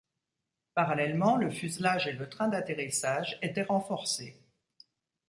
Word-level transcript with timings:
Parallèlement 0.73 1.35
le 1.35 1.51
fuselage 1.51 2.07
et 2.07 2.13
le 2.13 2.27
train 2.27 2.47
d'atterrissage 2.47 3.37
étaient 3.43 3.61
renforcés. 3.61 4.35